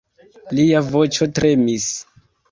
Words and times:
Lia 0.59 0.79
voĉo 0.95 1.27
tremis. 1.39 1.85